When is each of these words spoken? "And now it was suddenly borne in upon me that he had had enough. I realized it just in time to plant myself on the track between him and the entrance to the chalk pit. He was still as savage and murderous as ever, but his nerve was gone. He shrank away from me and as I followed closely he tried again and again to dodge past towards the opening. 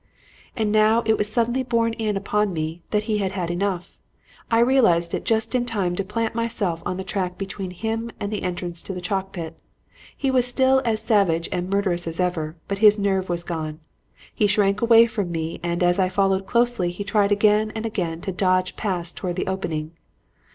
"And 0.55 0.71
now 0.71 1.03
it 1.05 1.15
was 1.15 1.31
suddenly 1.31 1.61
borne 1.61 1.93
in 1.93 2.17
upon 2.17 2.53
me 2.53 2.81
that 2.89 3.03
he 3.03 3.19
had 3.19 3.33
had 3.33 3.51
enough. 3.51 3.95
I 4.49 4.57
realized 4.57 5.13
it 5.13 5.25
just 5.25 5.53
in 5.53 5.63
time 5.63 5.95
to 5.95 6.03
plant 6.03 6.33
myself 6.33 6.81
on 6.87 6.97
the 6.97 7.03
track 7.03 7.37
between 7.37 7.69
him 7.69 8.09
and 8.19 8.31
the 8.31 8.41
entrance 8.41 8.81
to 8.81 8.95
the 8.95 8.99
chalk 9.01 9.31
pit. 9.31 9.59
He 10.17 10.31
was 10.31 10.47
still 10.47 10.81
as 10.85 11.03
savage 11.03 11.47
and 11.51 11.69
murderous 11.69 12.07
as 12.07 12.19
ever, 12.19 12.55
but 12.67 12.79
his 12.79 12.97
nerve 12.97 13.29
was 13.29 13.43
gone. 13.43 13.79
He 14.33 14.47
shrank 14.47 14.81
away 14.81 15.05
from 15.05 15.31
me 15.31 15.59
and 15.61 15.83
as 15.83 15.99
I 15.99 16.09
followed 16.09 16.47
closely 16.47 16.89
he 16.89 17.03
tried 17.03 17.31
again 17.31 17.71
and 17.75 17.85
again 17.85 18.21
to 18.21 18.31
dodge 18.31 18.75
past 18.75 19.15
towards 19.17 19.37
the 19.37 19.45
opening. 19.45 19.91